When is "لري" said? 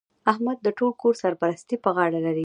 2.25-2.39